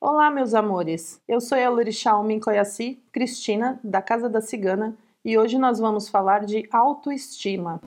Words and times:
Olá, 0.00 0.30
meus 0.30 0.54
amores. 0.54 1.20
Eu 1.26 1.40
sou 1.40 1.58
a 1.58 1.68
Lorixá 1.68 2.16
Minkoyassi, 2.22 3.02
Cristina, 3.10 3.80
da 3.82 4.00
Casa 4.00 4.28
da 4.28 4.40
Cigana, 4.40 4.96
e 5.24 5.36
hoje 5.36 5.58
nós 5.58 5.80
vamos 5.80 6.08
falar 6.08 6.44
de 6.44 6.68
autoestima. 6.70 7.80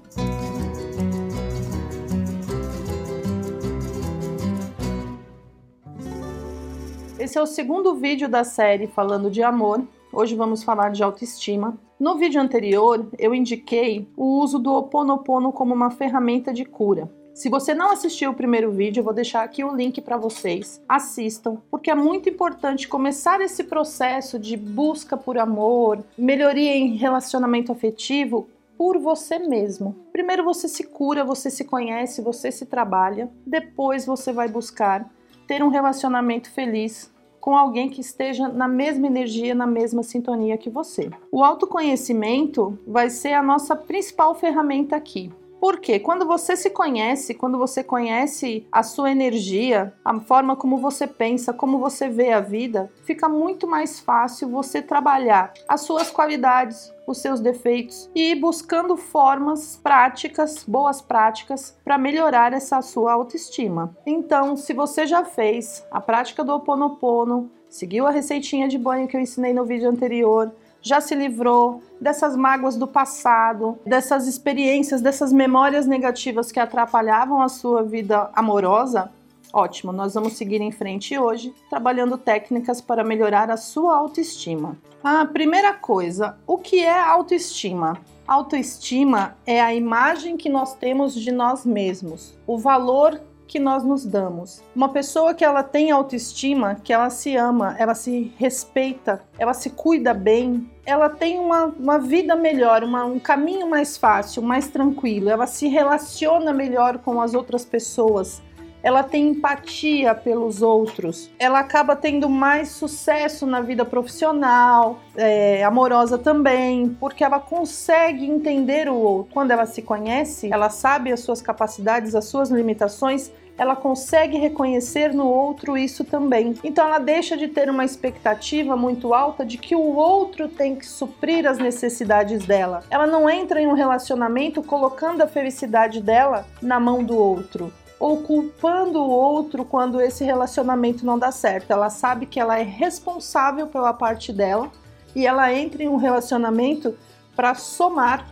Esse 7.18 7.38
é 7.38 7.42
o 7.42 7.48
segundo 7.48 7.96
vídeo 7.96 8.28
da 8.28 8.44
série 8.44 8.88
falando 8.88 9.32
de 9.32 9.42
amor. 9.42 9.82
Hoje 10.12 10.36
vamos 10.36 10.64
falar 10.64 10.92
de 10.92 11.02
autoestima. 11.02 11.80
No 11.98 12.18
vídeo 12.18 12.42
anterior, 12.42 13.08
eu 13.18 13.34
indiquei 13.34 14.06
o 14.18 14.42
uso 14.42 14.60
do 14.60 14.70
Ho 14.70 14.80
Oponopono 14.80 15.54
como 15.54 15.74
uma 15.74 15.90
ferramenta 15.90 16.52
de 16.52 16.66
cura. 16.66 17.10
Se 17.34 17.50
você 17.50 17.74
não 17.74 17.92
assistiu 17.92 18.32
o 18.32 18.36
primeiro 18.36 18.72
vídeo, 18.72 19.00
eu 19.00 19.06
vou 19.06 19.14
deixar 19.14 19.44
aqui 19.44 19.64
o 19.64 19.74
link 19.74 20.02
para 20.02 20.18
vocês. 20.18 20.82
Assistam, 20.88 21.58
porque 21.72 21.90
é 21.90 21.96
muito 21.96 22.30
importante 22.30 22.88
começar 22.88 23.40
esse 23.42 23.64
processo 23.64 24.38
de 24.38 24.58
busca 24.58 25.16
por 25.16 25.38
amor, 25.38 26.04
melhoria 26.18 26.76
em 26.76 26.96
relacionamento 26.96 27.72
afetivo 27.72 28.50
por 28.78 28.98
você 29.00 29.40
mesmo. 29.40 29.96
Primeiro 30.12 30.44
você 30.44 30.68
se 30.68 30.84
cura, 30.84 31.24
você 31.24 31.50
se 31.50 31.64
conhece, 31.64 32.22
você 32.22 32.52
se 32.52 32.66
trabalha, 32.66 33.30
depois 33.46 34.06
você 34.06 34.34
vai 34.34 34.50
buscar 34.50 35.10
ter 35.48 35.64
um 35.64 35.70
relacionamento 35.70 36.52
feliz 36.52 37.12
com 37.40 37.58
alguém 37.58 37.90
que 37.90 38.02
esteja 38.02 38.48
na 38.48 38.68
mesma 38.68 39.08
energia, 39.08 39.56
na 39.56 39.66
mesma 39.66 40.04
sintonia 40.04 40.58
que 40.58 40.70
você. 40.70 41.10
O 41.32 41.44
autoconhecimento 41.44 42.78
vai 42.86 43.10
ser 43.10 43.34
a 43.34 43.42
nossa 43.42 43.76
principal 43.76 44.36
ferramenta 44.36 44.96
aqui. 44.96 45.32
Porque 45.62 46.00
quando 46.00 46.26
você 46.26 46.58
se 46.58 46.72
conhece, 46.72 47.36
quando 47.36 47.56
você 47.56 47.84
conhece 47.84 48.66
a 48.72 48.82
sua 48.82 49.12
energia, 49.12 49.94
a 50.04 50.20
forma 50.20 50.56
como 50.56 50.80
você 50.80 51.06
pensa, 51.06 51.54
como 51.54 51.78
você 51.78 52.10
vê 52.10 52.34
a 52.34 52.40
vida, 52.40 52.92
fica 53.04 53.30
muito 53.30 53.68
mais 53.68 54.00
fácil 54.00 54.50
você 54.50 54.82
trabalhar 54.82 55.54
as 55.70 55.82
suas 55.82 56.10
qualidades, 56.10 56.92
os 57.06 57.20
seus 57.20 57.40
defeitos 57.40 58.10
e 58.16 58.32
ir 58.32 58.36
buscando 58.36 58.98
formas 58.98 59.80
práticas, 59.84 60.66
boas 60.68 61.00
práticas 61.00 61.78
para 61.84 61.96
melhorar 61.96 62.54
essa 62.54 62.82
sua 62.82 63.14
autoestima. 63.14 63.96
Então, 64.04 64.58
se 64.58 64.74
você 64.74 65.06
já 65.06 65.24
fez 65.24 65.86
a 65.92 66.02
prática 66.02 66.44
do 66.44 66.54
Ho 66.54 66.56
Oponopono, 66.56 67.52
seguiu 67.70 68.08
a 68.08 68.12
receitinha 68.12 68.68
de 68.68 68.80
banho 68.80 69.08
que 69.08 69.16
eu 69.16 69.22
ensinei 69.22 69.54
no 69.54 69.64
vídeo 69.64 69.90
anterior, 69.90 70.52
já 70.82 71.00
se 71.00 71.16
livrou 71.16 71.82
dessas 72.00 72.36
mágoas 72.36 72.76
do 72.76 72.88
passado, 72.88 73.78
dessas 73.86 74.28
experiências, 74.28 75.02
dessas 75.02 75.32
memórias 75.32 75.86
negativas 75.86 76.52
que 76.52 76.60
atrapalhavam 76.60 77.42
a 77.42 77.50
sua 77.50 77.84
vida 77.84 78.30
amorosa, 78.34 79.12
ótimo, 79.54 79.92
nós 79.92 80.14
vamos 80.14 80.34
seguir 80.34 80.62
em 80.62 80.72
frente 80.72 81.18
hoje, 81.18 81.54
trabalhando 81.70 82.18
técnicas 82.18 82.82
para 82.82 83.04
melhorar 83.04 83.50
a 83.52 83.58
sua 83.58 83.96
autoestima. 83.96 84.78
A 85.04 85.26
primeira 85.26 85.74
coisa, 85.74 86.38
o 86.46 86.58
que 86.58 86.84
é 86.84 87.00
autoestima? 87.00 87.98
Autoestima 88.28 89.36
é 89.46 89.60
a 89.60 89.74
imagem 89.74 90.38
que 90.38 90.48
nós 90.48 90.74
temos 90.76 91.14
de 91.14 91.32
nós 91.32 91.66
mesmos, 91.66 92.38
o 92.48 92.58
valor 92.58 93.20
que 93.52 93.60
nós 93.60 93.84
nos 93.84 94.06
damos. 94.06 94.64
Uma 94.74 94.88
pessoa 94.88 95.34
que 95.34 95.44
ela 95.44 95.62
tem 95.62 95.92
autoestima, 95.92 96.76
que 96.82 96.94
ela 96.94 97.10
se 97.10 97.36
ama, 97.36 97.76
ela 97.78 97.94
se 97.94 98.34
respeita, 98.38 99.22
ela 99.38 99.54
se 99.54 99.72
cuida 99.72 100.14
bem, 100.14 100.72
ela 100.86 101.10
tem 101.10 101.38
uma, 101.38 101.66
uma 101.66 102.00
vida 102.00 102.34
melhor, 102.34 102.82
uma, 102.82 103.04
um 103.04 103.20
caminho 103.20 103.70
mais 103.70 103.98
fácil, 103.98 104.42
mais 104.42 104.70
tranquilo, 104.70 105.30
ela 105.30 105.46
se 105.46 105.68
relaciona 105.68 106.54
melhor 106.54 107.00
com 107.00 107.20
as 107.20 107.34
outras 107.34 107.66
pessoas, 107.66 108.42
ela 108.84 109.04
tem 109.04 109.30
empatia 109.30 110.14
pelos 110.16 110.62
outros, 110.62 111.30
ela 111.38 111.60
acaba 111.60 111.96
tendo 111.96 112.30
mais 112.30 112.70
sucesso 112.70 113.46
na 113.46 113.62
vida 113.62 113.86
profissional, 113.86 115.00
é, 115.16 115.64
amorosa 115.64 116.18
também, 116.18 116.96
porque 117.00 117.24
ela 117.24 117.40
consegue 117.40 118.26
entender 118.26 118.90
o 118.90 118.96
outro. 118.96 119.34
Quando 119.34 119.52
ela 119.52 119.66
se 119.66 119.82
conhece, 119.82 120.52
ela 120.52 120.70
sabe 120.70 121.12
as 121.12 121.20
suas 121.20 121.42
capacidades, 121.42 122.16
as 122.16 122.26
suas 122.26 122.50
limitações 122.50 123.32
ela 123.58 123.76
consegue 123.76 124.40
reconhecer 124.40 125.14
no 125.14 125.28
outro 125.28 125.78
isso 125.78 126.04
também. 126.04 126.56
Então 126.64 126.84
ela 126.84 126.98
deixa 126.98 127.38
de 127.38 127.48
ter 127.48 127.70
uma 127.70 127.86
expectativa 127.86 128.76
muito 128.76 129.14
alta 129.14 129.46
de 129.46 129.58
que 129.60 129.76
o 129.76 129.96
outro 129.96 130.48
tem 130.48 130.76
que 130.76 130.86
suprir 130.86 131.46
as 131.48 131.60
necessidades 131.60 132.44
dela. 132.46 132.84
Ela 132.90 133.06
não 133.06 133.30
entra 133.30 133.62
em 133.62 133.68
um 133.68 133.74
relacionamento 133.74 134.64
colocando 134.64 135.22
a 135.22 135.28
felicidade 135.28 136.02
dela 136.02 136.44
na 136.60 136.80
mão 136.80 137.04
do 137.04 137.16
outro 137.16 137.72
ou 138.02 138.24
culpando 138.24 139.00
o 139.00 139.08
outro 139.08 139.64
quando 139.64 140.02
esse 140.02 140.24
relacionamento 140.24 141.06
não 141.06 141.20
dá 141.20 141.32
certo. 141.32 141.70
Ela 141.70 141.92
sabe 141.92 142.26
que 142.26 142.40
ela 142.40 142.58
é 142.58 142.64
responsável 142.64 143.68
pela 143.68 143.94
parte 143.94 144.34
dela 144.34 144.72
e 145.16 145.28
ela 145.28 145.54
entra 145.54 145.84
em 145.84 145.88
um 145.88 145.98
relacionamento 145.98 146.98
para 147.36 147.54
somar, 147.54 148.26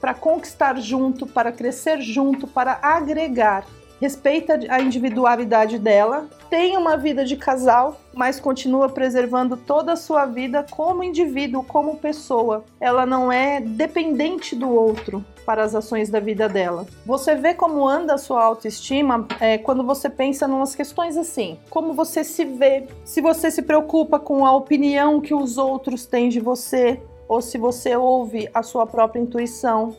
para 0.00 0.12
conquistar 0.12 0.80
junto, 0.80 1.28
para 1.28 1.52
crescer 1.52 2.00
junto, 2.00 2.48
para 2.48 2.80
agregar 2.82 3.64
respeita 4.02 4.58
a 4.68 4.80
individualidade 4.80 5.78
dela, 5.78 6.28
tem 6.50 6.76
uma 6.76 6.96
vida 6.96 7.24
de 7.24 7.36
casal, 7.36 8.00
mas 8.12 8.40
continua 8.40 8.88
preservando 8.88 9.56
toda 9.56 9.92
a 9.92 9.96
sua 9.96 10.26
vida 10.26 10.66
como 10.68 11.04
indivíduo, 11.04 11.62
como 11.62 11.98
pessoa. 11.98 12.64
Ela 12.80 13.06
não 13.06 13.30
é 13.30 13.60
dependente 13.60 14.56
do 14.56 14.68
outro 14.68 15.24
para 15.46 15.62
as 15.62 15.72
ações 15.72 16.10
da 16.10 16.18
vida 16.18 16.48
dela. 16.48 16.84
Você 17.06 17.36
vê 17.36 17.54
como 17.54 17.86
anda 17.86 18.14
a 18.14 18.18
sua 18.18 18.42
autoestima 18.42 19.28
é, 19.38 19.56
quando 19.56 19.84
você 19.84 20.10
pensa 20.10 20.46
em 20.46 20.50
umas 20.50 20.74
questões 20.74 21.16
assim: 21.16 21.56
como 21.70 21.94
você 21.94 22.24
se 22.24 22.44
vê, 22.44 22.88
se 23.04 23.20
você 23.20 23.52
se 23.52 23.62
preocupa 23.62 24.18
com 24.18 24.44
a 24.44 24.52
opinião 24.52 25.20
que 25.20 25.32
os 25.32 25.58
outros 25.58 26.06
têm 26.06 26.28
de 26.28 26.40
você, 26.40 27.00
ou 27.28 27.40
se 27.40 27.56
você 27.56 27.94
ouve 27.94 28.50
a 28.52 28.64
sua 28.64 28.84
própria 28.84 29.20
intuição, 29.20 29.94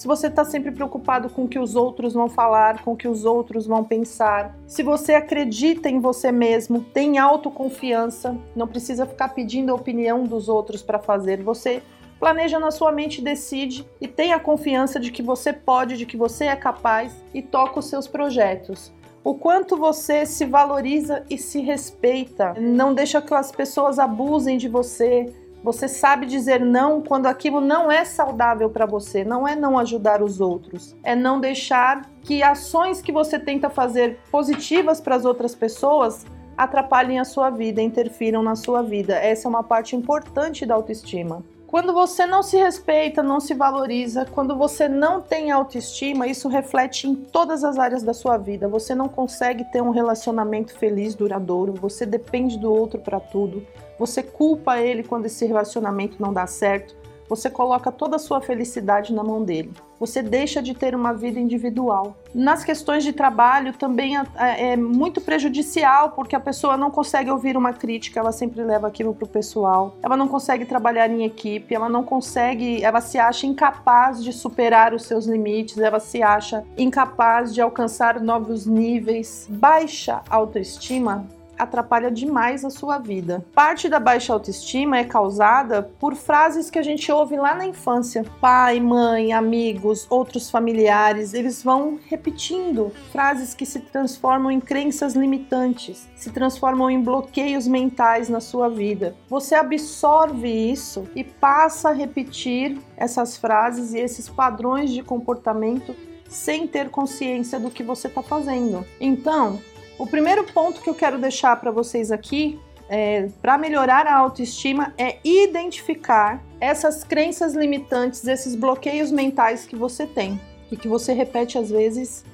se 0.00 0.06
você 0.06 0.28
está 0.28 0.46
sempre 0.46 0.70
preocupado 0.70 1.28
com 1.28 1.44
o 1.44 1.48
que 1.48 1.58
os 1.58 1.76
outros 1.76 2.14
vão 2.14 2.26
falar, 2.26 2.82
com 2.82 2.92
o 2.92 2.96
que 2.96 3.06
os 3.06 3.26
outros 3.26 3.66
vão 3.66 3.84
pensar, 3.84 4.56
se 4.66 4.82
você 4.82 5.12
acredita 5.12 5.90
em 5.90 6.00
você 6.00 6.32
mesmo, 6.32 6.80
tem 6.80 7.18
autoconfiança, 7.18 8.34
não 8.56 8.66
precisa 8.66 9.04
ficar 9.04 9.28
pedindo 9.28 9.70
a 9.70 9.74
opinião 9.74 10.24
dos 10.24 10.48
outros 10.48 10.82
para 10.82 10.98
fazer, 10.98 11.42
você 11.42 11.82
planeja 12.18 12.58
na 12.58 12.70
sua 12.70 12.90
mente 12.90 13.20
decide 13.20 13.86
e 14.00 14.08
tenha 14.08 14.36
a 14.36 14.40
confiança 14.40 14.98
de 14.98 15.12
que 15.12 15.22
você 15.22 15.52
pode, 15.52 15.98
de 15.98 16.06
que 16.06 16.16
você 16.16 16.46
é 16.46 16.56
capaz 16.56 17.14
e 17.34 17.42
toca 17.42 17.80
os 17.80 17.84
seus 17.84 18.08
projetos. 18.08 18.90
O 19.22 19.34
quanto 19.34 19.76
você 19.76 20.24
se 20.24 20.46
valoriza 20.46 21.26
e 21.28 21.36
se 21.36 21.60
respeita, 21.60 22.54
não 22.58 22.94
deixa 22.94 23.20
que 23.20 23.34
as 23.34 23.52
pessoas 23.52 23.98
abusem 23.98 24.56
de 24.56 24.66
você, 24.66 25.30
você 25.62 25.86
sabe 25.88 26.26
dizer 26.26 26.60
não 26.60 27.02
quando 27.02 27.26
aquilo 27.26 27.60
não 27.60 27.90
é 27.90 28.04
saudável 28.04 28.70
para 28.70 28.86
você, 28.86 29.24
não 29.24 29.46
é 29.46 29.54
não 29.54 29.78
ajudar 29.78 30.22
os 30.22 30.40
outros, 30.40 30.96
é 31.02 31.14
não 31.14 31.40
deixar 31.40 32.08
que 32.22 32.42
ações 32.42 33.02
que 33.02 33.12
você 33.12 33.38
tenta 33.38 33.68
fazer 33.68 34.18
positivas 34.30 35.00
para 35.00 35.16
as 35.16 35.24
outras 35.24 35.54
pessoas 35.54 36.24
atrapalhem 36.56 37.18
a 37.18 37.24
sua 37.24 37.50
vida, 37.50 37.80
interfiram 37.80 38.42
na 38.42 38.54
sua 38.54 38.82
vida. 38.82 39.14
Essa 39.14 39.46
é 39.46 39.50
uma 39.50 39.62
parte 39.62 39.96
importante 39.96 40.66
da 40.66 40.74
autoestima. 40.74 41.42
Quando 41.70 41.92
você 41.92 42.26
não 42.26 42.42
se 42.42 42.56
respeita, 42.56 43.22
não 43.22 43.38
se 43.38 43.54
valoriza, 43.54 44.24
quando 44.24 44.56
você 44.56 44.88
não 44.88 45.20
tem 45.20 45.52
autoestima, 45.52 46.26
isso 46.26 46.48
reflete 46.48 47.06
em 47.06 47.14
todas 47.14 47.62
as 47.62 47.78
áreas 47.78 48.02
da 48.02 48.12
sua 48.12 48.36
vida. 48.36 48.66
Você 48.66 48.92
não 48.92 49.08
consegue 49.08 49.62
ter 49.70 49.80
um 49.80 49.90
relacionamento 49.90 50.76
feliz, 50.76 51.14
duradouro, 51.14 51.72
você 51.72 52.04
depende 52.04 52.58
do 52.58 52.74
outro 52.74 52.98
para 52.98 53.20
tudo, 53.20 53.64
você 53.96 54.20
culpa 54.20 54.80
ele 54.80 55.04
quando 55.04 55.26
esse 55.26 55.46
relacionamento 55.46 56.20
não 56.20 56.32
dá 56.32 56.44
certo, 56.44 56.96
você 57.30 57.48
coloca 57.48 57.92
toda 57.92 58.16
a 58.16 58.18
sua 58.18 58.40
felicidade 58.40 59.14
na 59.14 59.22
mão 59.22 59.44
dele. 59.44 59.72
Você 60.00 60.20
deixa 60.20 60.60
de 60.60 60.74
ter 60.74 60.96
uma 60.96 61.12
vida 61.12 61.38
individual. 61.38 62.16
Nas 62.34 62.64
questões 62.64 63.04
de 63.04 63.12
trabalho 63.12 63.72
também 63.72 64.14
é, 64.36 64.76
muito 64.76 65.20
prejudicial, 65.20 66.10
porque 66.10 66.34
a 66.34 66.40
pessoa 66.40 66.76
não 66.76 66.90
consegue 66.90 67.30
ouvir 67.30 67.56
uma 67.56 67.72
crítica, 67.72 68.18
ela 68.18 68.32
sempre 68.32 68.64
leva 68.64 68.88
aquilo 68.88 69.14
para 69.14 69.26
o 69.26 69.28
pessoal. 69.28 69.94
Ela 70.02 70.16
não 70.16 70.26
consegue 70.26 70.64
trabalhar 70.64 71.08
em 71.08 71.22
equipe, 71.22 71.72
ela 71.72 71.88
não 71.88 72.02
consegue, 72.02 72.82
ela 72.82 73.00
se 73.00 73.16
acha 73.16 73.46
incapaz 73.46 74.24
de 74.24 74.32
superar 74.32 74.92
os 74.92 75.04
seus 75.04 75.26
limites, 75.26 75.78
ela 75.78 76.00
se 76.00 76.22
acha 76.22 76.64
incapaz 76.76 77.54
de 77.54 77.60
alcançar 77.60 78.20
novos 78.20 78.66
níveis. 78.66 79.46
Baixa 79.48 80.22
autoestima 80.28 81.28
atrapalha 81.62 82.10
demais 82.10 82.64
a 82.64 82.70
sua 82.70 82.98
vida. 82.98 83.44
Parte 83.54 83.88
da 83.88 84.00
baixa 84.00 84.32
autoestima 84.32 84.98
é 84.98 85.04
causada 85.04 85.82
por 85.98 86.14
frases 86.14 86.70
que 86.70 86.78
a 86.78 86.82
gente 86.82 87.10
ouve 87.10 87.36
lá 87.36 87.54
na 87.54 87.66
infância. 87.66 88.24
Pai, 88.40 88.80
mãe, 88.80 89.32
amigos, 89.32 90.06
outros 90.10 90.50
familiares, 90.50 91.34
eles 91.34 91.62
vão 91.62 91.98
repetindo 92.08 92.92
frases 93.12 93.54
que 93.54 93.66
se 93.66 93.80
transformam 93.80 94.50
em 94.50 94.60
crenças 94.60 95.14
limitantes, 95.14 96.08
se 96.16 96.30
transformam 96.30 96.90
em 96.90 97.02
bloqueios 97.02 97.66
mentais 97.66 98.28
na 98.28 98.40
sua 98.40 98.68
vida. 98.68 99.14
Você 99.28 99.54
absorve 99.54 100.48
isso 100.48 101.08
e 101.14 101.22
passa 101.24 101.90
a 101.90 101.92
repetir 101.92 102.78
essas 102.96 103.36
frases 103.36 103.92
e 103.92 103.98
esses 103.98 104.28
padrões 104.28 104.90
de 104.90 105.02
comportamento 105.02 105.94
sem 106.30 106.66
ter 106.66 106.88
consciência 106.90 107.58
do 107.58 107.70
que 107.70 107.82
você 107.82 108.06
está 108.06 108.22
fazendo. 108.22 108.86
Então, 109.00 109.60
O 110.00 110.06
primeiro 110.06 110.44
ponto 110.44 110.80
que 110.80 110.88
eu 110.88 110.94
quero 110.94 111.18
deixar 111.18 111.60
para 111.60 111.70
vocês 111.70 112.10
aqui 112.10 112.58
é, 112.88 113.28
para 113.42 113.58
melhorar 113.58 114.06
a 114.06 114.16
autoestima 114.16 114.94
é 114.96 115.18
identificar 115.22 116.42
essas 116.58 117.04
crenças 117.04 117.52
limitantes, 117.52 118.26
esses 118.26 118.54
bloqueios 118.54 119.12
mentais 119.12 119.66
que 119.66 119.76
você 119.76 120.06
tem 120.06 120.40
e 120.72 120.76
que 120.76 120.88
você 120.88 121.12
repete 121.12 121.58
às 121.58 121.68
vezes 121.68 122.24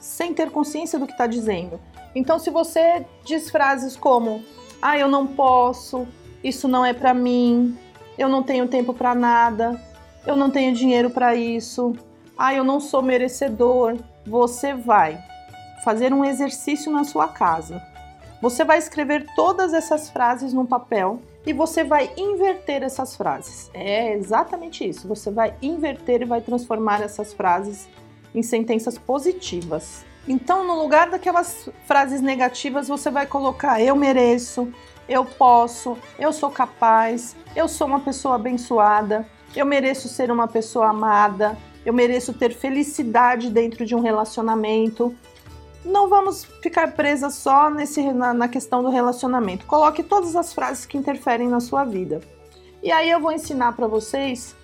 sem 0.00 0.32
ter 0.32 0.50
consciência 0.50 0.98
do 0.98 1.06
que 1.06 1.12
está 1.12 1.26
dizendo. 1.26 1.78
Então, 2.14 2.38
se 2.38 2.48
você 2.48 3.04
diz 3.22 3.50
frases 3.50 3.96
como: 3.96 4.42
"Ah, 4.80 4.96
eu 4.96 5.06
não 5.06 5.26
posso", 5.26 6.08
"Isso 6.42 6.66
não 6.66 6.86
é 6.86 6.94
para 6.94 7.12
mim", 7.12 7.76
"Eu 8.16 8.30
não 8.30 8.42
tenho 8.42 8.66
tempo 8.66 8.94
para 8.94 9.14
nada", 9.14 9.78
"Eu 10.26 10.36
não 10.36 10.50
tenho 10.50 10.74
dinheiro 10.74 11.10
para 11.10 11.34
isso", 11.34 11.92
"Ah, 12.34 12.54
eu 12.54 12.64
não 12.64 12.80
sou 12.80 13.02
merecedor", 13.02 13.98
você 14.24 14.72
vai 14.72 15.28
fazer 15.84 16.12
um 16.12 16.24
exercício 16.24 16.90
na 16.90 17.04
sua 17.04 17.28
casa. 17.28 17.82
Você 18.40 18.64
vai 18.64 18.78
escrever 18.78 19.26
todas 19.36 19.74
essas 19.74 20.08
frases 20.08 20.52
num 20.52 20.64
papel 20.64 21.20
e 21.44 21.52
você 21.52 21.84
vai 21.84 22.10
inverter 22.16 22.82
essas 22.82 23.16
frases. 23.16 23.70
É 23.74 24.14
exatamente 24.14 24.88
isso. 24.88 25.06
Você 25.08 25.30
vai 25.30 25.54
inverter 25.60 26.22
e 26.22 26.24
vai 26.24 26.40
transformar 26.40 27.02
essas 27.02 27.34
frases 27.34 27.88
em 28.34 28.42
sentenças 28.42 28.96
positivas. 28.96 30.04
Então, 30.28 30.66
no 30.66 30.80
lugar 30.80 31.10
daquelas 31.10 31.68
frases 31.86 32.20
negativas, 32.20 32.88
você 32.88 33.10
vai 33.10 33.26
colocar 33.26 33.80
eu 33.80 33.96
mereço, 33.96 34.72
eu 35.08 35.24
posso, 35.24 35.98
eu 36.18 36.32
sou 36.32 36.50
capaz, 36.50 37.34
eu 37.56 37.66
sou 37.66 37.86
uma 37.86 38.00
pessoa 38.00 38.36
abençoada, 38.36 39.26
eu 39.56 39.66
mereço 39.66 40.08
ser 40.08 40.30
uma 40.30 40.46
pessoa 40.46 40.88
amada, 40.88 41.58
eu 41.84 41.92
mereço 41.92 42.32
ter 42.32 42.54
felicidade 42.54 43.50
dentro 43.50 43.84
de 43.84 43.94
um 43.94 44.00
relacionamento, 44.00 45.14
não 45.84 46.08
vamos 46.08 46.44
ficar 46.62 46.92
presas 46.92 47.34
só 47.34 47.70
nesse, 47.70 48.12
na, 48.12 48.34
na 48.34 48.48
questão 48.48 48.82
do 48.82 48.90
relacionamento. 48.90 49.66
Coloque 49.66 50.02
todas 50.02 50.36
as 50.36 50.52
frases 50.52 50.84
que 50.84 50.98
interferem 50.98 51.48
na 51.48 51.60
sua 51.60 51.84
vida. 51.84 52.20
E 52.82 52.90
aí 52.90 53.10
eu 53.10 53.20
vou 53.20 53.32
ensinar 53.32 53.72
para 53.72 53.86
vocês 53.86 54.56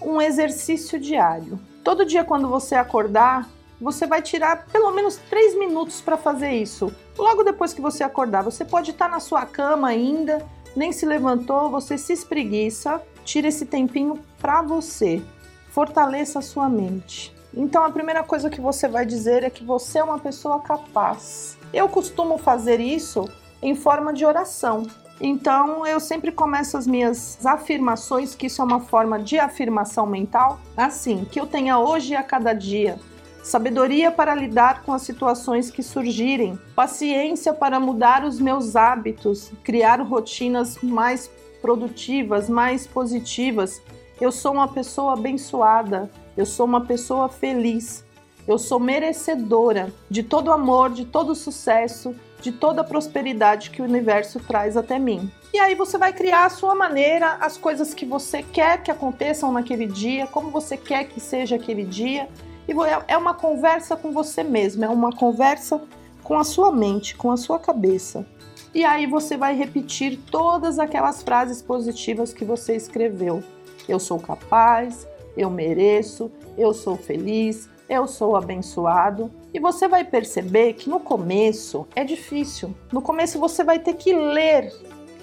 um 0.00 0.20
exercício 0.20 0.98
diário. 0.98 1.58
Todo 1.82 2.04
dia, 2.04 2.24
quando 2.24 2.48
você 2.48 2.74
acordar, 2.74 3.48
você 3.80 4.06
vai 4.06 4.22
tirar 4.22 4.66
pelo 4.66 4.90
menos 4.92 5.16
3 5.28 5.58
minutos 5.58 6.00
para 6.00 6.16
fazer 6.16 6.52
isso. 6.52 6.94
Logo 7.18 7.42
depois 7.42 7.72
que 7.72 7.80
você 7.80 8.02
acordar, 8.02 8.42
você 8.42 8.64
pode 8.64 8.92
estar 8.92 9.08
na 9.08 9.20
sua 9.20 9.44
cama 9.44 9.88
ainda, 9.88 10.44
nem 10.76 10.92
se 10.92 11.04
levantou, 11.04 11.70
você 11.70 11.98
se 11.98 12.12
espreguiça, 12.12 13.02
tira 13.24 13.48
esse 13.48 13.66
tempinho 13.66 14.20
para 14.38 14.62
você. 14.62 15.22
Fortaleça 15.70 16.38
a 16.38 16.42
sua 16.42 16.68
mente. 16.68 17.33
Então 17.56 17.84
a 17.84 17.90
primeira 17.90 18.22
coisa 18.22 18.50
que 18.50 18.60
você 18.60 18.88
vai 18.88 19.06
dizer 19.06 19.42
é 19.42 19.50
que 19.50 19.64
você 19.64 19.98
é 19.98 20.04
uma 20.04 20.18
pessoa 20.18 20.60
capaz. 20.60 21.56
Eu 21.72 21.88
costumo 21.88 22.38
fazer 22.38 22.80
isso 22.80 23.28
em 23.62 23.74
forma 23.74 24.12
de 24.12 24.24
oração. 24.24 24.86
Então 25.20 25.86
eu 25.86 26.00
sempre 26.00 26.32
começo 26.32 26.76
as 26.76 26.86
minhas 26.86 27.44
afirmações, 27.46 28.34
que 28.34 28.46
isso 28.46 28.60
é 28.60 28.64
uma 28.64 28.80
forma 28.80 29.18
de 29.18 29.38
afirmação 29.38 30.06
mental, 30.06 30.58
assim, 30.76 31.24
que 31.24 31.38
eu 31.38 31.46
tenha 31.46 31.78
hoje 31.78 32.12
e 32.12 32.16
a 32.16 32.22
cada 32.22 32.52
dia 32.52 32.98
sabedoria 33.44 34.10
para 34.10 34.34
lidar 34.34 34.82
com 34.82 34.92
as 34.94 35.02
situações 35.02 35.70
que 35.70 35.82
surgirem, 35.82 36.58
paciência 36.74 37.52
para 37.52 37.78
mudar 37.78 38.24
os 38.24 38.40
meus 38.40 38.74
hábitos, 38.74 39.52
criar 39.62 40.00
rotinas 40.00 40.78
mais 40.82 41.30
produtivas, 41.60 42.48
mais 42.48 42.86
positivas. 42.86 43.82
Eu 44.18 44.32
sou 44.32 44.54
uma 44.54 44.66
pessoa 44.66 45.12
abençoada, 45.12 46.10
eu 46.36 46.46
sou 46.46 46.66
uma 46.66 46.80
pessoa 46.80 47.28
feliz. 47.28 48.04
Eu 48.46 48.58
sou 48.58 48.78
merecedora 48.78 49.92
de 50.10 50.22
todo 50.22 50.52
amor, 50.52 50.90
de 50.90 51.06
todo 51.06 51.34
sucesso, 51.34 52.14
de 52.42 52.52
toda 52.52 52.82
a 52.82 52.84
prosperidade 52.84 53.70
que 53.70 53.80
o 53.80 53.84
universo 53.86 54.38
traz 54.38 54.76
até 54.76 54.98
mim. 54.98 55.30
E 55.52 55.58
aí 55.58 55.74
você 55.74 55.96
vai 55.96 56.12
criar 56.12 56.44
a 56.44 56.50
sua 56.50 56.74
maneira, 56.74 57.38
as 57.40 57.56
coisas 57.56 57.94
que 57.94 58.04
você 58.04 58.42
quer 58.42 58.82
que 58.82 58.90
aconteçam 58.90 59.50
naquele 59.50 59.86
dia, 59.86 60.26
como 60.26 60.50
você 60.50 60.76
quer 60.76 61.04
que 61.04 61.20
seja 61.20 61.56
aquele 61.56 61.84
dia. 61.84 62.28
E 62.68 62.72
é 63.08 63.16
uma 63.16 63.32
conversa 63.32 63.96
com 63.96 64.12
você 64.12 64.42
mesmo, 64.42 64.84
é 64.84 64.88
uma 64.88 65.12
conversa 65.12 65.80
com 66.22 66.38
a 66.38 66.44
sua 66.44 66.70
mente, 66.70 67.16
com 67.16 67.30
a 67.30 67.36
sua 67.36 67.58
cabeça. 67.58 68.26
E 68.74 68.84
aí 68.84 69.06
você 69.06 69.36
vai 69.36 69.54
repetir 69.54 70.18
todas 70.30 70.78
aquelas 70.78 71.22
frases 71.22 71.62
positivas 71.62 72.34
que 72.34 72.44
você 72.44 72.74
escreveu. 72.74 73.42
Eu 73.88 74.00
sou 74.00 74.18
capaz, 74.18 75.06
eu 75.36 75.50
mereço, 75.50 76.30
eu 76.56 76.72
sou 76.72 76.96
feliz, 76.96 77.68
eu 77.88 78.06
sou 78.06 78.36
abençoado. 78.36 79.30
E 79.52 79.60
você 79.60 79.86
vai 79.86 80.04
perceber 80.04 80.74
que 80.74 80.88
no 80.88 81.00
começo 81.00 81.86
é 81.94 82.04
difícil. 82.04 82.74
No 82.92 83.02
começo 83.02 83.38
você 83.38 83.62
vai 83.62 83.78
ter 83.78 83.94
que 83.94 84.12
ler 84.12 84.72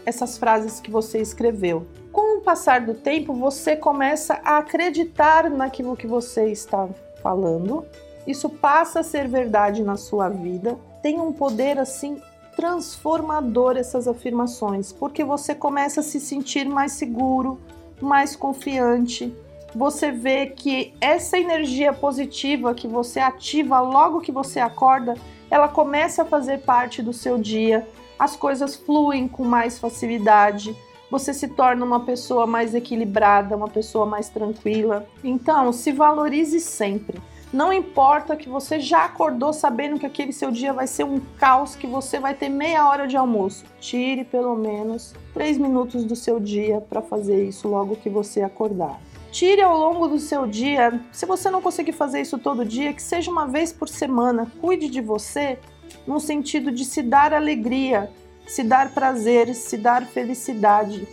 essas 0.06 0.38
frases 0.38 0.80
que 0.80 0.92
você 0.92 1.19
escreveu. 1.19 1.86
Com 2.12 2.40
o 2.40 2.42
passar 2.42 2.81
do 2.81 2.94
tempo, 2.94 3.34
você 3.34 3.75
começa 3.75 4.40
a 4.44 4.58
acreditar 4.58 5.50
naquilo 5.50 5.96
que 5.96 6.08
você 6.08 6.52
está 6.52 6.90
falando. 7.22 7.86
Isso 8.28 8.50
passa 8.50 9.00
a 9.00 9.04
ser 9.04 9.28
verdade 9.28 9.84
na 9.84 9.96
sua 9.96 10.30
vida. 10.30 10.78
Tem 11.02 11.19
um 11.19 11.31
poder 11.31 11.80
assim 11.80 12.22
transformador 12.56 13.78
essas 13.78 14.08
afirmações, 14.08 14.92
porque 14.92 15.24
você 15.24 15.56
começa 15.56 16.02
a 16.02 16.04
se 16.04 16.19
sentir 16.19 16.68
mais 16.68 16.92
seguro, 16.94 17.60
mais 18.00 18.36
confiante, 18.36 19.34
você 19.76 20.12
vê 20.12 20.48
que 20.48 20.94
essa 21.00 21.38
energia 21.38 21.94
positiva 21.94 22.74
que 22.74 22.88
você 22.88 23.20
ativa 23.20 23.80
logo 23.80 24.22
que 24.22 24.32
você 24.32 24.60
acorda, 24.60 25.16
ela 25.50 25.68
começa 25.68 26.24
a 26.24 26.26
fazer 26.26 26.60
parte 26.60 27.02
do 27.02 27.14
seu 27.14 27.38
dia, 27.38 27.88
as 28.18 28.36
coisas 28.36 28.76
fluem 28.76 29.28
com 29.28 29.44
mais 29.44 29.80
facilidade, 29.80 30.76
você 31.10 31.34
se 31.34 31.50
torna 31.50 31.84
uma 31.84 32.00
pessoa 32.00 32.48
mais 32.48 32.74
equilibrada, 32.74 33.58
uma 33.58 33.68
pessoa 33.68 34.06
mais 34.06 34.30
tranquila. 34.30 35.06
Então, 35.22 35.74
se 35.74 35.92
valorize 35.92 36.62
sempre. 36.62 37.20
Não 37.52 37.74
importa 37.74 38.38
que 38.38 38.48
você 38.48 38.80
já 38.80 39.04
acordou 39.04 39.52
sabendo 39.52 40.00
que 40.00 40.06
aquele 40.06 40.32
seu 40.32 40.50
dia 40.52 40.72
vai 40.72 40.88
ser 40.88 41.04
um 41.04 41.20
caos, 41.38 41.76
que 41.76 41.86
você 41.86 42.18
vai 42.18 42.34
ter 42.34 42.48
meia 42.48 42.88
hora 42.88 43.06
de 43.06 43.18
almoço. 43.18 43.66
Tire 43.82 44.24
pelo 44.24 44.56
menos 44.56 45.14
três 45.34 45.58
minutos 45.58 46.06
do 46.06 46.16
seu 46.16 46.40
dia 46.40 46.80
para 46.80 47.02
fazer 47.02 47.44
isso 47.44 47.68
logo 47.68 47.98
que 47.98 48.10
você 48.10 48.42
acordar. 48.42 48.98
Tire 49.31 49.62
ao 49.62 49.78
longo 49.78 50.10
do 50.10 50.19
seu 50.19 50.45
dia, 50.45 51.00
se 51.10 51.25
você 51.25 51.50
não 51.50 51.62
conseguir 51.62 51.94
fazer 51.94 52.19
isso 52.19 52.38
todo 52.38 52.66
dia, 52.66 52.92
que 52.92 53.01
seja 53.01 53.31
uma 53.31 53.48
vez 53.48 53.72
por 53.72 53.88
semana. 53.88 54.51
Cuide 54.60 54.89
de 54.89 55.00
você 55.00 55.57
no 56.06 56.19
sentido 56.19 56.69
de 56.69 56.83
se 56.83 57.01
dar 57.01 57.33
alegria, 57.33 58.12
se 58.45 58.62
dar 58.62 58.94
prazer, 58.94 59.56
se 59.56 59.78
dar 59.78 60.06
felicidade. 60.06 61.07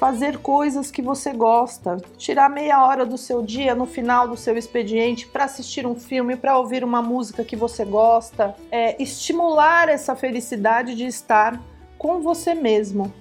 Fazer 0.00 0.38
coisas 0.38 0.90
que 0.90 1.02
você 1.02 1.32
gosta, 1.32 1.98
tirar 2.16 2.48
meia 2.48 2.84
hora 2.84 3.04
do 3.06 3.18
seu 3.18 3.42
dia 3.42 3.74
no 3.74 3.86
final 3.86 4.26
do 4.26 4.36
seu 4.36 4.56
expediente 4.56 5.28
para 5.28 5.44
assistir 5.44 5.86
um 5.86 5.94
filme, 5.94 6.36
para 6.36 6.58
ouvir 6.58 6.82
uma 6.82 7.02
música 7.02 7.44
que 7.44 7.54
você 7.54 7.84
gosta, 7.84 8.56
é, 8.70 9.00
estimular 9.00 9.90
essa 9.90 10.16
felicidade 10.16 10.94
de 10.94 11.04
estar 11.04 11.60
com 11.98 12.20
você 12.20 12.54
mesmo. 12.54 13.12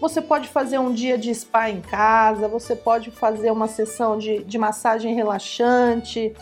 Você 0.00 0.22
pode 0.22 0.48
fazer 0.48 0.78
um 0.78 0.94
dia 0.94 1.18
de 1.18 1.34
spa 1.34 1.68
em 1.68 1.82
casa, 1.82 2.48
você 2.48 2.74
pode 2.74 3.10
fazer 3.10 3.50
uma 3.50 3.68
sessão 3.68 4.16
de, 4.16 4.42
de 4.44 4.56
massagem 4.56 5.14
relaxante. 5.14 6.34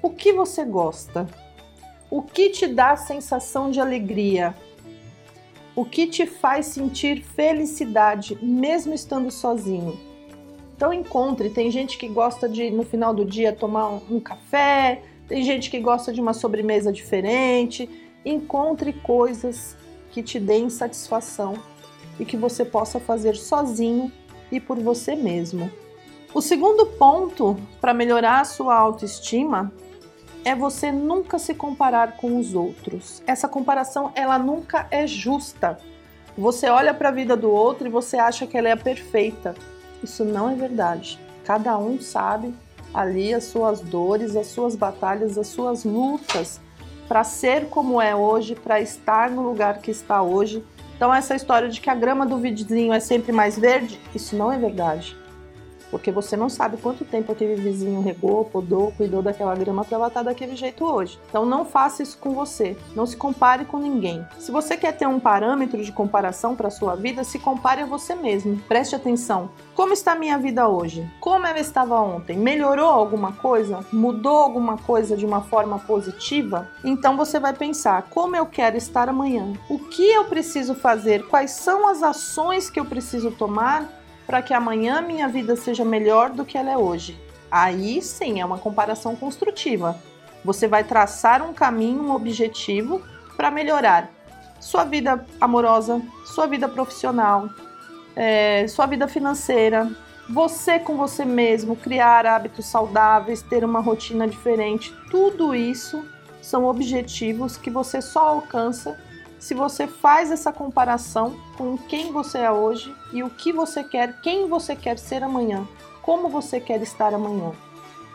O 0.00 0.10
que 0.10 0.32
você 0.32 0.64
gosta? 0.64 1.26
O 2.08 2.22
que 2.22 2.50
te 2.50 2.68
dá 2.68 2.94
sensação 2.94 3.68
de 3.68 3.80
alegria? 3.80 4.54
O 5.74 5.84
que 5.84 6.06
te 6.06 6.24
faz 6.24 6.66
sentir 6.66 7.20
felicidade, 7.20 8.38
mesmo 8.40 8.94
estando 8.94 9.28
sozinho? 9.28 9.98
Então 10.76 10.92
encontre. 10.92 11.50
Tem 11.50 11.72
gente 11.72 11.98
que 11.98 12.06
gosta 12.06 12.48
de 12.48 12.70
no 12.70 12.84
final 12.84 13.12
do 13.12 13.24
dia 13.24 13.52
tomar 13.52 13.88
um, 13.88 14.02
um 14.08 14.20
café, 14.20 15.02
tem 15.26 15.42
gente 15.42 15.68
que 15.68 15.80
gosta 15.80 16.12
de 16.12 16.20
uma 16.20 16.32
sobremesa 16.32 16.92
diferente. 16.92 17.90
Encontre 18.24 18.92
coisas 18.92 19.76
que 20.12 20.22
te 20.22 20.38
deem 20.38 20.70
satisfação 20.70 21.73
e 22.18 22.24
que 22.24 22.36
você 22.36 22.64
possa 22.64 23.00
fazer 23.00 23.36
sozinho 23.36 24.10
e 24.50 24.60
por 24.60 24.78
você 24.78 25.14
mesmo. 25.14 25.70
O 26.32 26.40
segundo 26.40 26.86
ponto 26.86 27.56
para 27.80 27.94
melhorar 27.94 28.40
a 28.40 28.44
sua 28.44 28.74
autoestima 28.74 29.72
é 30.44 30.54
você 30.54 30.92
nunca 30.92 31.38
se 31.38 31.54
comparar 31.54 32.16
com 32.16 32.38
os 32.38 32.54
outros. 32.54 33.22
Essa 33.26 33.48
comparação 33.48 34.12
ela 34.14 34.38
nunca 34.38 34.86
é 34.90 35.06
justa. 35.06 35.78
Você 36.36 36.68
olha 36.68 36.92
para 36.92 37.08
a 37.08 37.12
vida 37.12 37.36
do 37.36 37.50
outro 37.50 37.86
e 37.86 37.90
você 37.90 38.16
acha 38.16 38.46
que 38.46 38.58
ela 38.58 38.68
é 38.68 38.76
perfeita. 38.76 39.54
Isso 40.02 40.24
não 40.24 40.50
é 40.50 40.54
verdade. 40.54 41.18
Cada 41.44 41.78
um 41.78 42.00
sabe 42.00 42.52
ali 42.92 43.32
as 43.32 43.44
suas 43.44 43.80
dores, 43.80 44.36
as 44.36 44.48
suas 44.48 44.76
batalhas, 44.76 45.38
as 45.38 45.46
suas 45.46 45.84
lutas 45.84 46.60
para 47.08 47.22
ser 47.22 47.68
como 47.68 48.00
é 48.00 48.14
hoje, 48.14 48.54
para 48.54 48.80
estar 48.80 49.30
no 49.30 49.42
lugar 49.42 49.78
que 49.78 49.90
está 49.90 50.22
hoje 50.22 50.64
então, 51.04 51.14
essa 51.14 51.36
história 51.36 51.68
de 51.68 51.82
que 51.82 51.90
a 51.90 51.94
grama 51.94 52.24
do 52.24 52.38
vizinho 52.38 52.90
é 52.90 52.98
sempre 52.98 53.30
mais 53.30 53.58
verde, 53.58 54.00
isso 54.14 54.34
não 54.34 54.50
é 54.50 54.56
verdade. 54.56 55.14
Porque 55.94 56.10
você 56.10 56.36
não 56.36 56.48
sabe 56.48 56.76
quanto 56.76 57.04
tempo 57.04 57.30
aquele 57.30 57.54
vizinho 57.54 58.00
regou, 58.00 58.46
podou, 58.46 58.90
cuidou 58.96 59.22
daquela 59.22 59.54
grama 59.54 59.84
para 59.84 59.96
ela 59.96 60.08
estar 60.08 60.24
tá 60.24 60.30
daquele 60.30 60.56
jeito 60.56 60.84
hoje. 60.84 61.20
Então 61.28 61.46
não 61.46 61.64
faça 61.64 62.02
isso 62.02 62.18
com 62.18 62.34
você, 62.34 62.76
não 62.96 63.06
se 63.06 63.16
compare 63.16 63.64
com 63.64 63.78
ninguém. 63.78 64.26
Se 64.40 64.50
você 64.50 64.76
quer 64.76 64.96
ter 64.96 65.06
um 65.06 65.20
parâmetro 65.20 65.84
de 65.84 65.92
comparação 65.92 66.56
para 66.56 66.68
sua 66.68 66.96
vida, 66.96 67.22
se 67.22 67.38
compare 67.38 67.82
a 67.82 67.86
você 67.86 68.12
mesmo. 68.12 68.58
Preste 68.66 68.96
atenção. 68.96 69.50
Como 69.72 69.92
está 69.92 70.16
minha 70.16 70.36
vida 70.36 70.68
hoje? 70.68 71.08
Como 71.20 71.46
ela 71.46 71.60
estava 71.60 72.00
ontem? 72.00 72.36
Melhorou 72.36 72.90
alguma 72.90 73.30
coisa? 73.30 73.86
Mudou 73.92 74.38
alguma 74.38 74.76
coisa 74.76 75.16
de 75.16 75.24
uma 75.24 75.42
forma 75.42 75.78
positiva? 75.78 76.68
Então 76.82 77.16
você 77.16 77.38
vai 77.38 77.52
pensar: 77.52 78.08
como 78.10 78.34
eu 78.34 78.46
quero 78.46 78.76
estar 78.76 79.08
amanhã? 79.08 79.52
O 79.70 79.78
que 79.78 80.10
eu 80.10 80.24
preciso 80.24 80.74
fazer? 80.74 81.28
Quais 81.28 81.52
são 81.52 81.86
as 81.86 82.02
ações 82.02 82.68
que 82.68 82.80
eu 82.80 82.84
preciso 82.84 83.30
tomar 83.30 84.03
para 84.26 84.42
que 84.42 84.54
amanhã 84.54 85.00
minha 85.00 85.28
vida 85.28 85.56
seja 85.56 85.84
melhor 85.84 86.30
do 86.30 86.44
que 86.44 86.56
ela 86.56 86.70
é 86.70 86.76
hoje. 86.76 87.18
Aí 87.50 88.00
sim 88.02 88.40
é 88.40 88.44
uma 88.44 88.58
comparação 88.58 89.14
construtiva. 89.14 89.96
Você 90.44 90.66
vai 90.66 90.84
traçar 90.84 91.42
um 91.42 91.52
caminho, 91.52 92.02
um 92.02 92.14
objetivo 92.14 93.02
para 93.36 93.50
melhorar 93.50 94.10
sua 94.60 94.84
vida 94.84 95.24
amorosa, 95.40 96.00
sua 96.24 96.46
vida 96.46 96.68
profissional, 96.68 97.48
é, 98.16 98.66
sua 98.66 98.86
vida 98.86 99.06
financeira, 99.06 99.90
você 100.28 100.78
com 100.78 100.96
você 100.96 101.24
mesmo, 101.24 101.76
criar 101.76 102.24
hábitos 102.24 102.66
saudáveis, 102.66 103.42
ter 103.42 103.62
uma 103.62 103.80
rotina 103.80 104.26
diferente. 104.26 104.94
Tudo 105.10 105.54
isso 105.54 106.02
são 106.40 106.64
objetivos 106.64 107.56
que 107.56 107.68
você 107.70 108.00
só 108.00 108.28
alcança 108.28 108.98
se 109.44 109.52
você 109.52 109.86
faz 109.86 110.30
essa 110.30 110.50
comparação 110.50 111.36
com 111.58 111.76
quem 111.76 112.10
você 112.10 112.38
é 112.38 112.50
hoje 112.50 112.96
e 113.12 113.22
o 113.22 113.28
que 113.28 113.52
você 113.52 113.84
quer, 113.84 114.18
quem 114.22 114.48
você 114.48 114.74
quer 114.74 114.98
ser 114.98 115.22
amanhã, 115.22 115.68
como 116.00 116.30
você 116.30 116.58
quer 116.58 116.80
estar 116.80 117.12
amanhã. 117.12 117.52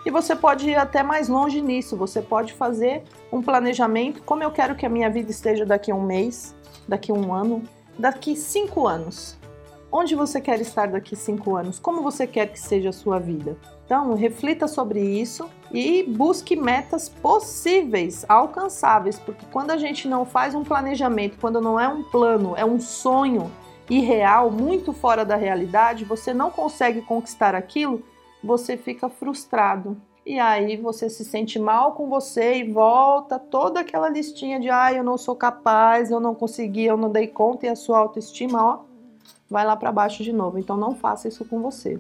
E 0.04 0.10
você 0.10 0.36
pode 0.36 0.68
ir 0.68 0.76
até 0.76 1.04
mais 1.04 1.30
longe 1.30 1.62
nisso, 1.62 1.96
você 1.96 2.20
pode 2.20 2.54
fazer 2.54 3.04
um 3.32 3.44
planejamento, 3.44 4.24
como 4.24 4.42
eu 4.42 4.50
quero 4.50 4.76
que 4.76 4.88
a 4.88 4.90
minha 4.90 5.08
vida 5.08 5.30
esteja 5.30 5.68
daqui 5.68 5.92
a 5.92 5.96
um 5.96 6.02
mês, 6.02 6.56
daqui 6.88 7.12
a 7.12 7.14
um 7.14 7.32
ano, 7.32 7.62
daqui 7.96 8.36
cinco 8.36 8.88
anos. 8.88 9.38
Onde 9.92 10.14
você 10.14 10.40
quer 10.40 10.62
estar 10.62 10.88
daqui 10.88 11.16
cinco 11.16 11.56
anos? 11.56 11.80
Como 11.80 12.04
você 12.04 12.28
quer 12.28 12.48
que 12.48 12.60
seja 12.60 12.90
a 12.90 12.94
sua 12.94 13.18
vida? 13.18 13.58
Então, 13.86 14.14
reflita 14.14 14.68
sobre 14.68 15.02
isso 15.02 15.50
e 15.72 16.04
busque 16.04 16.56
metas 16.56 17.10
possíveis, 17.10 18.24
alcançáveis, 18.30 19.18
porque 19.18 19.48
quando 19.52 19.72
a 19.72 19.78
gente 19.78 20.08
não 20.08 20.26
faz 20.26 20.54
um 20.54 20.64
planejamento, 20.64 21.40
quando 21.42 21.60
não 21.60 21.80
é 21.80 21.88
um 21.88 22.04
plano, 22.04 22.54
é 22.56 22.64
um 22.64 22.80
sonho 22.80 23.52
irreal, 23.90 24.52
muito 24.52 24.94
fora 24.94 25.26
da 25.26 25.36
realidade, 25.36 26.06
você 26.06 26.36
não 26.36 26.52
consegue 26.52 27.02
conquistar 27.02 27.56
aquilo, 27.56 28.04
você 28.44 28.78
fica 28.78 29.10
frustrado. 29.10 29.98
E 30.24 30.38
aí 30.38 30.78
você 30.78 31.10
se 31.10 31.26
sente 31.26 31.58
mal 31.58 31.94
com 31.94 32.08
você 32.08 32.58
e 32.58 32.72
volta 32.72 33.40
toda 33.40 33.80
aquela 33.80 34.08
listinha 34.08 34.60
de 34.60 34.70
ah, 34.70 34.94
eu 34.94 35.04
não 35.04 35.18
sou 35.18 35.36
capaz, 35.36 36.12
eu 36.12 36.20
não 36.20 36.36
consegui, 36.36 36.86
eu 36.86 36.96
não 36.96 37.10
dei 37.12 37.26
conta 37.26 37.66
e 37.66 37.70
a 37.70 37.76
sua 37.76 37.98
autoestima, 37.98 38.64
ó, 38.64 38.89
vai 39.50 39.66
lá 39.66 39.76
para 39.76 39.92
baixo 39.92 40.24
de 40.24 40.32
novo. 40.32 40.58
Então 40.60 40.78
não 40.78 40.96
faça 40.96 41.28
isso 41.28 41.44
com 41.46 41.62
você. 41.62 42.00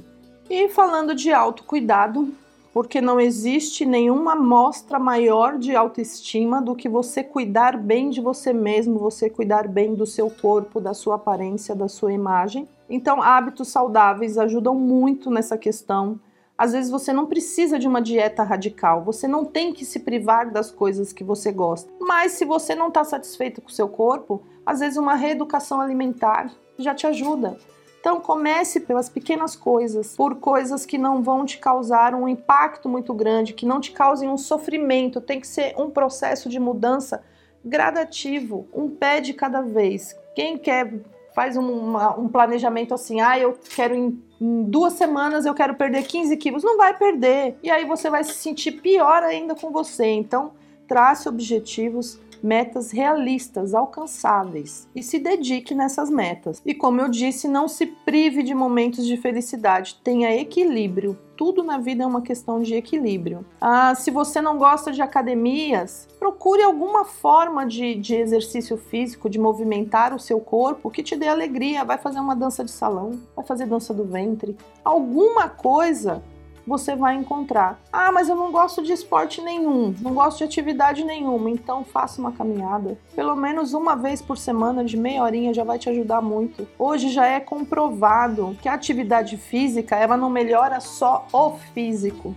E 0.49 0.67
falando 0.69 1.13
de 1.13 1.31
autocuidado, 1.31 2.33
porque 2.73 3.01
não 3.01 3.19
existe 3.19 3.85
nenhuma 3.85 4.35
mostra 4.35 4.99
maior 4.99 5.57
de 5.57 5.75
autoestima 5.75 6.61
do 6.61 6.75
que 6.75 6.87
você 6.87 7.23
cuidar 7.23 7.77
bem 7.77 8.09
de 8.09 8.21
você 8.21 8.53
mesmo, 8.53 8.99
você 8.99 9.29
cuidar 9.29 9.67
bem 9.67 9.95
do 9.95 10.05
seu 10.05 10.29
corpo, 10.29 10.79
da 10.79 10.93
sua 10.93 11.15
aparência, 11.15 11.75
da 11.75 11.87
sua 11.87 12.13
imagem. 12.13 12.67
Então, 12.89 13.21
hábitos 13.21 13.67
saudáveis 13.67 14.37
ajudam 14.37 14.75
muito 14.75 15.29
nessa 15.29 15.57
questão. 15.57 16.19
Às 16.59 16.73
vezes 16.73 16.91
você 16.91 17.13
não 17.13 17.25
precisa 17.25 17.79
de 17.79 17.87
uma 17.87 18.01
dieta 18.01 18.43
radical, 18.43 19.01
você 19.01 19.29
não 19.29 19.45
tem 19.45 19.71
que 19.71 19.85
se 19.85 19.97
privar 19.97 20.51
das 20.51 20.69
coisas 20.69 21.13
que 21.13 21.23
você 21.23 21.53
gosta. 21.53 21.89
Mas 22.01 22.33
se 22.33 22.43
você 22.43 22.75
não 22.75 22.89
está 22.89 23.01
satisfeito 23.05 23.61
com 23.61 23.69
o 23.69 23.71
seu 23.71 23.87
corpo, 23.87 24.43
às 24.65 24.81
vezes 24.81 24.97
uma 24.97 25.15
reeducação 25.15 25.79
alimentar 25.79 26.51
já 26.77 26.93
te 26.93 27.07
ajuda. 27.07 27.57
Então 28.01 28.19
comece 28.19 28.81
pelas 28.81 29.07
pequenas 29.07 29.55
coisas, 29.55 30.17
por 30.17 30.35
coisas 30.35 30.85
que 30.85 30.97
não 30.97 31.23
vão 31.23 31.45
te 31.45 31.59
causar 31.59 32.13
um 32.13 32.27
impacto 32.27 32.89
muito 32.89 33.13
grande, 33.13 33.53
que 33.53 33.65
não 33.65 33.79
te 33.79 33.93
causem 33.93 34.27
um 34.27 34.37
sofrimento. 34.37 35.21
Tem 35.21 35.39
que 35.39 35.47
ser 35.47 35.73
um 35.79 35.89
processo 35.89 36.49
de 36.49 36.59
mudança 36.59 37.23
gradativo, 37.63 38.67
um 38.73 38.89
pé 38.89 39.21
de 39.21 39.33
cada 39.33 39.61
vez. 39.61 40.13
Quem 40.35 40.57
quer 40.57 40.93
faz 41.33 41.55
um, 41.55 41.71
uma, 41.71 42.19
um 42.19 42.27
planejamento 42.27 42.93
assim, 42.93 43.21
ah, 43.21 43.39
eu 43.39 43.57
quero 43.73 43.95
em, 44.39 44.63
duas 44.63 44.93
semanas 44.93 45.45
eu 45.45 45.53
quero 45.53 45.75
perder 45.75 46.03
15 46.03 46.35
quilos, 46.37 46.63
não 46.63 46.77
vai 46.77 46.97
perder. 46.97 47.57
E 47.63 47.69
aí 47.69 47.85
você 47.85 48.09
vai 48.09 48.23
se 48.23 48.33
sentir 48.33 48.73
pior 48.73 49.23
ainda 49.23 49.55
com 49.55 49.71
você. 49.71 50.05
Então 50.05 50.51
trace 50.87 51.29
objetivos 51.29 52.19
metas 52.41 52.91
realistas, 52.91 53.73
alcançáveis 53.73 54.87
e 54.95 55.03
se 55.03 55.19
dedique 55.19 55.75
nessas 55.75 56.09
metas. 56.09 56.61
E 56.65 56.73
como 56.73 57.01
eu 57.01 57.09
disse, 57.09 57.47
não 57.47 57.67
se 57.67 57.85
prive 57.85 58.43
de 58.43 58.53
momentos 58.53 59.05
de 59.05 59.17
felicidade, 59.17 59.99
tenha 60.03 60.35
equilíbrio. 60.35 61.17
Tudo 61.39 61.63
na 61.63 61.77
vida 61.77 62.03
é 62.03 62.05
uma 62.05 62.21
questão 62.21 62.61
de 62.61 62.75
equilíbrio. 62.75 63.45
Ah, 63.61 63.95
se 63.95 64.11
você 64.11 64.41
não 64.41 64.57
gosta 64.57 64.91
de 64.91 65.01
academias, 65.01 66.05
procure 66.19 66.61
alguma 66.61 67.05
forma 67.05 67.65
de, 67.65 67.95
de 67.95 68.13
exercício 68.13 68.75
físico, 68.75 69.29
de 69.29 69.39
movimentar 69.39 70.13
o 70.13 70.19
seu 70.19 70.41
corpo 70.41 70.91
que 70.91 71.01
te 71.01 71.15
dê 71.15 71.29
alegria. 71.29 71.85
Vai 71.85 71.97
fazer 71.97 72.19
uma 72.19 72.35
dança 72.35 72.61
de 72.61 72.71
salão, 72.71 73.21
vai 73.33 73.45
fazer 73.45 73.67
dança 73.67 73.93
do 73.93 74.03
ventre, 74.03 74.57
alguma 74.83 75.47
coisa 75.47 76.21
você 76.65 76.95
vai 76.95 77.15
encontrar. 77.15 77.79
Ah, 77.91 78.11
mas 78.11 78.29
eu 78.29 78.35
não 78.35 78.51
gosto 78.51 78.81
de 78.83 78.91
esporte 78.91 79.41
nenhum, 79.41 79.93
não 80.01 80.13
gosto 80.13 80.39
de 80.39 80.43
atividade 80.43 81.03
nenhuma, 81.03 81.49
então 81.49 81.83
faça 81.83 82.19
uma 82.19 82.31
caminhada. 82.31 82.97
Pelo 83.15 83.35
menos 83.35 83.73
uma 83.73 83.95
vez 83.95 84.21
por 84.21 84.37
semana, 84.37 84.83
de 84.83 84.97
meia 84.97 85.23
horinha, 85.23 85.53
já 85.53 85.63
vai 85.63 85.79
te 85.79 85.89
ajudar 85.89 86.21
muito. 86.21 86.67
Hoje 86.77 87.09
já 87.09 87.25
é 87.25 87.39
comprovado 87.39 88.57
que 88.61 88.69
a 88.69 88.73
atividade 88.73 89.37
física 89.37 89.95
ela 89.95 90.17
não 90.17 90.29
melhora 90.29 90.79
só 90.79 91.25
o 91.31 91.51
físico, 91.73 92.35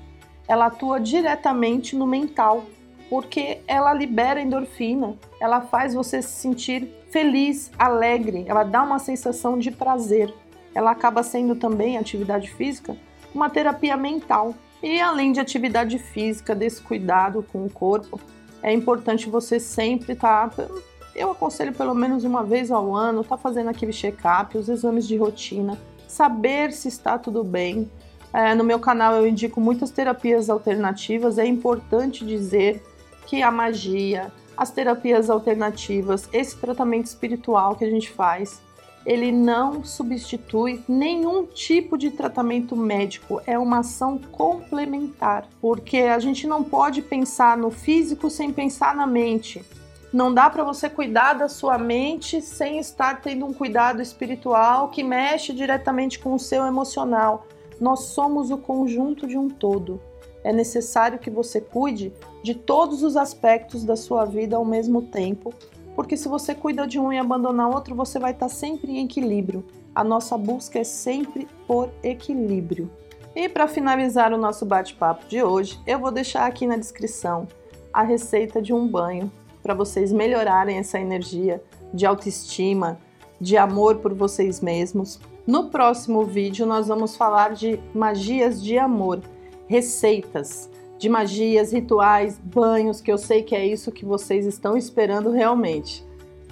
ela 0.49 0.67
atua 0.67 1.01
diretamente 1.01 1.97
no 1.97 2.07
mental, 2.07 2.65
porque 3.09 3.61
ela 3.67 3.93
libera 3.93 4.41
endorfina, 4.41 5.17
ela 5.39 5.61
faz 5.61 5.95
você 5.95 6.23
se 6.23 6.41
sentir 6.41 6.89
feliz, 7.11 7.71
alegre, 7.79 8.45
ela 8.49 8.65
dá 8.65 8.83
uma 8.83 8.99
sensação 8.99 9.59
de 9.59 9.71
prazer. 9.71 10.33
Ela 10.75 10.93
acaba 10.93 11.23
sendo 11.23 11.55
também 11.55 11.99
atividade 11.99 12.51
física 12.51 12.97
uma 13.35 13.51
terapia 13.51 13.97
mental. 13.97 14.55
E 14.83 15.01
além 15.01 15.33
de 15.33 15.41
atividade 15.41 15.99
física, 15.99 16.55
desse 16.55 16.83
cuidado 16.83 17.45
com 17.53 17.65
o 17.65 17.71
corpo, 17.71 18.21
é 18.63 18.73
importante 18.73 19.29
você 19.29 19.61
sempre 19.61 20.13
estar. 20.13 20.51
Tá, 20.51 20.67
eu 21.15 21.31
aconselho 21.31 21.73
pelo 21.73 21.95
menos 21.95 22.25
uma 22.25 22.43
vez 22.43 22.71
ao 22.71 22.95
ano, 22.95 23.21
estar 23.21 23.37
tá 23.37 23.43
fazendo 23.43 23.69
aquele 23.69 23.93
check-up, 23.93 24.57
os 24.57 24.69
exames 24.69 25.07
de 25.07 25.17
rotina, 25.17 25.79
saber 26.09 26.73
se 26.73 26.89
está 26.89 27.19
tudo 27.19 27.45
bem. 27.45 27.91
É, 28.33 28.55
no 28.55 28.65
meu 28.65 28.79
canal 28.79 29.15
eu 29.15 29.27
indico 29.27 29.61
muitas 29.61 29.91
terapias 29.91 30.49
alternativas. 30.49 31.39
É 31.39 31.47
importante 31.47 32.25
dizer 32.25 32.83
que 33.27 33.43
a 33.43 33.51
magia, 33.51 34.33
as 34.57 34.71
terapias 34.71 35.31
alternativas, 35.31 36.29
esse 36.33 36.57
tratamento 36.57 37.07
espiritual 37.07 37.77
que 37.77 37.85
a 37.85 37.91
gente 37.91 38.11
faz, 38.11 38.61
ele 39.05 39.33
não 39.33 39.85
substitui 39.85 40.83
nenhum 40.89 41.45
tipo 41.45 41.99
de 41.99 42.11
tratamento 42.11 42.77
médico, 42.77 43.41
é 43.47 43.59
uma 43.59 43.79
ação 43.79 44.19
complementar, 44.19 45.47
porque 45.61 45.99
a 45.99 46.19
gente 46.19 46.47
não 46.47 46.63
pode 46.63 47.03
pensar 47.03 47.57
no 47.57 47.71
físico 47.71 48.31
sem 48.31 48.53
pensar 48.53 48.95
na 48.95 49.07
mente. 49.07 49.65
Não 50.13 50.33
dá 50.33 50.51
para 50.51 50.63
você 50.63 50.91
cuidar 50.91 51.33
da 51.33 51.49
sua 51.49 51.79
mente 51.79 52.43
sem 52.43 52.79
estar 52.79 53.23
tendo 53.23 53.47
um 53.47 53.53
cuidado 53.53 54.03
espiritual 54.03 54.91
que 54.91 55.03
mexe 55.03 55.55
diretamente 55.55 56.19
com 56.19 56.35
o 56.35 56.39
seu 56.39 56.67
emocional. 56.67 57.47
Nós 57.81 58.01
somos 58.01 58.51
o 58.51 58.59
conjunto 58.59 59.27
de 59.27 59.39
um 59.39 59.49
todo. 59.49 60.01
É 60.45 60.53
necessário 60.53 61.19
que 61.19 61.31
você 61.31 61.61
cuide 61.61 62.13
de 62.43 62.55
todos 62.55 63.03
os 63.03 63.17
aspectos 63.17 63.85
da 63.85 63.97
sua 63.97 64.25
vida 64.25 64.57
ao 64.57 64.65
mesmo 64.65 65.03
tempo 65.03 65.55
porque 65.95 66.17
se 66.17 66.29
você 66.29 66.55
cuida 66.55 66.87
de 66.87 66.99
um 66.99 67.13
e 67.13 67.19
abandonar 67.19 67.69
outro, 67.69 67.95
você 67.95 68.19
vai 68.19 68.33
estar 68.33 68.49
sempre 68.49 68.93
em 68.93 69.05
equilíbrio. 69.05 69.65
A 69.95 70.03
nossa 70.03 70.39
busca 70.39 70.79
é 70.79 70.85
sempre 70.85 71.47
por 71.67 71.91
equilíbrio. 72.03 72.91
E 73.35 73.49
para 73.49 73.69
finalizar 73.69 74.33
o 74.33 74.39
nosso 74.39 74.65
bate-papo 74.65 75.27
de 75.27 75.43
hoje, 75.43 75.79
eu 75.87 75.99
vou 75.99 76.11
deixar 76.11 76.47
aqui 76.47 76.67
na 76.67 76.77
descrição 76.77 77.47
a 77.93 78.03
receita 78.03 78.61
de 78.61 78.73
um 78.73 78.87
banho 78.87 79.31
para 79.63 79.75
vocês 79.75 80.13
melhorarem 80.13 80.79
essa 80.79 80.99
energia 80.99 81.63
de 81.93 82.07
autoestima, 82.07 82.99
de 83.41 83.57
amor 83.57 83.97
por 83.97 84.15
vocês 84.15 84.61
mesmos. 84.61 85.21
No 85.47 85.71
próximo 85.71 86.25
vídeo, 86.25 86.67
nós 86.67 86.89
vamos 86.89 87.17
falar 87.17 87.55
de 87.55 87.79
magias 87.95 88.63
de 88.63 88.79
amor, 88.79 89.21
receitas 89.67 90.71
de 91.03 91.09
magias, 91.09 91.73
rituais, 91.73 92.39
banhos, 92.39 93.01
que 93.01 93.11
eu 93.11 93.19
sei 93.19 93.43
que 93.43 93.57
é 93.57 93.67
isso 93.67 93.91
que 93.91 94.05
vocês 94.05 94.47
estão 94.47 94.77
esperando 94.77 95.33
realmente. 95.33 96.07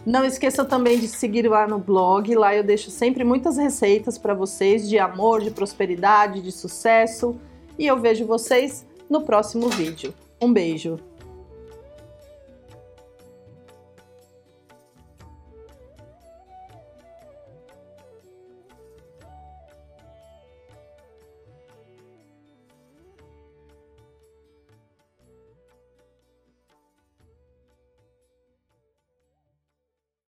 Não 0.05 0.25
esqueça 0.25 0.65
também 0.65 0.99
de 0.99 1.07
seguir 1.07 1.49
lá 1.49 1.69
no 1.69 1.79
blog, 1.79 2.35
lá 2.35 2.53
eu 2.53 2.65
deixo 2.65 2.91
sempre 2.91 3.23
muitas 3.23 3.57
receitas 3.57 4.19
para 4.19 4.35
vocês 4.35 4.89
de 4.89 4.99
amor, 4.99 5.41
de 5.41 5.53
prosperidade, 5.53 6.43
de 6.43 6.51
sucesso. 6.51 7.37
E 7.79 7.87
eu 7.87 7.97
vejo 8.01 8.27
vocês 8.27 8.85
no 9.09 9.23
próximo 9.23 9.69
vídeo. 9.69 10.13
Um 10.43 10.53
beijo! 10.53 11.10